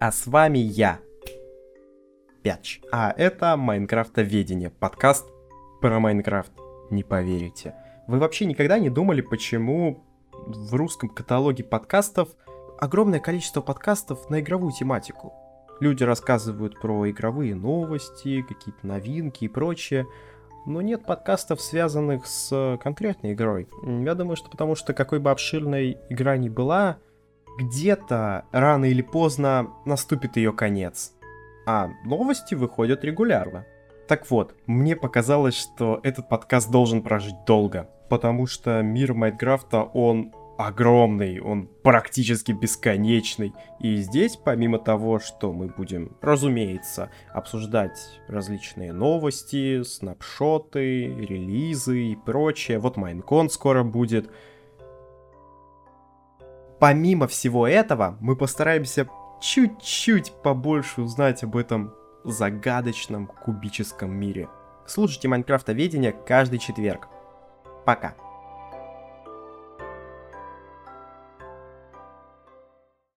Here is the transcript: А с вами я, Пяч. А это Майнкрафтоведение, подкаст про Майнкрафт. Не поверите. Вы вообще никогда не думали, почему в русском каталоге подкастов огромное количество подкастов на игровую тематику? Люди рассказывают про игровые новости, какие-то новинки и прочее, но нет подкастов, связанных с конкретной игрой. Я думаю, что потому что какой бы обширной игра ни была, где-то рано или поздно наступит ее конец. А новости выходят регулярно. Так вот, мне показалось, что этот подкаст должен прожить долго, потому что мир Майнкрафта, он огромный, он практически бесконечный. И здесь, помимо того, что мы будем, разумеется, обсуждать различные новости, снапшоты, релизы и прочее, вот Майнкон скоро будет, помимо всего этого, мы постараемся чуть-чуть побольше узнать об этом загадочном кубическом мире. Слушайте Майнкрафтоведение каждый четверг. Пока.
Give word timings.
А 0.00 0.12
с 0.12 0.26
вами 0.26 0.58
я, 0.58 1.00
Пяч. 2.42 2.80
А 2.90 3.12
это 3.16 3.56
Майнкрафтоведение, 3.56 4.70
подкаст 4.70 5.28
про 5.80 6.00
Майнкрафт. 6.00 6.52
Не 6.90 7.02
поверите. 7.02 7.74
Вы 8.06 8.18
вообще 8.18 8.46
никогда 8.46 8.78
не 8.78 8.88
думали, 8.88 9.20
почему 9.20 10.02
в 10.32 10.74
русском 10.74 11.10
каталоге 11.10 11.64
подкастов 11.64 12.30
огромное 12.78 13.20
количество 13.20 13.60
подкастов 13.60 14.30
на 14.30 14.40
игровую 14.40 14.72
тематику? 14.72 15.34
Люди 15.80 16.04
рассказывают 16.04 16.80
про 16.80 17.10
игровые 17.10 17.54
новости, 17.54 18.42
какие-то 18.42 18.86
новинки 18.86 19.44
и 19.44 19.48
прочее, 19.48 20.06
но 20.66 20.80
нет 20.80 21.04
подкастов, 21.04 21.60
связанных 21.60 22.26
с 22.26 22.78
конкретной 22.82 23.34
игрой. 23.34 23.68
Я 23.84 24.14
думаю, 24.14 24.36
что 24.36 24.48
потому 24.48 24.74
что 24.74 24.94
какой 24.94 25.18
бы 25.18 25.30
обширной 25.30 25.98
игра 26.08 26.36
ни 26.38 26.48
была, 26.48 26.98
где-то 27.60 28.46
рано 28.52 28.86
или 28.86 29.02
поздно 29.02 29.70
наступит 29.84 30.36
ее 30.36 30.52
конец. 30.52 31.12
А 31.66 31.90
новости 32.04 32.54
выходят 32.54 33.04
регулярно. 33.04 33.66
Так 34.08 34.28
вот, 34.30 34.54
мне 34.66 34.96
показалось, 34.96 35.54
что 35.54 36.00
этот 36.02 36.28
подкаст 36.28 36.70
должен 36.70 37.02
прожить 37.02 37.44
долго, 37.46 37.88
потому 38.08 38.46
что 38.46 38.82
мир 38.82 39.14
Майнкрафта, 39.14 39.82
он 39.82 40.32
огромный, 40.58 41.40
он 41.40 41.68
практически 41.82 42.52
бесконечный. 42.52 43.52
И 43.78 43.96
здесь, 43.96 44.36
помимо 44.36 44.78
того, 44.78 45.18
что 45.18 45.52
мы 45.52 45.68
будем, 45.68 46.16
разумеется, 46.20 47.10
обсуждать 47.32 48.20
различные 48.26 48.92
новости, 48.92 49.82
снапшоты, 49.82 51.06
релизы 51.06 52.12
и 52.12 52.16
прочее, 52.16 52.78
вот 52.78 52.96
Майнкон 52.96 53.48
скоро 53.48 53.84
будет, 53.84 54.30
помимо 56.80 57.28
всего 57.28 57.68
этого, 57.68 58.16
мы 58.20 58.34
постараемся 58.34 59.08
чуть-чуть 59.40 60.32
побольше 60.42 61.02
узнать 61.02 61.44
об 61.44 61.56
этом 61.56 61.94
загадочном 62.24 63.26
кубическом 63.26 64.10
мире. 64.10 64.48
Слушайте 64.86 65.28
Майнкрафтоведение 65.28 66.12
каждый 66.12 66.58
четверг. 66.58 67.08
Пока. 67.86 68.14